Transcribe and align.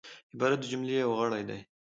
عبارت 0.33 0.57
د 0.61 0.65
جملې 0.71 0.95
یو 1.03 1.11
غړی 1.19 1.43
دئ. 1.49 1.59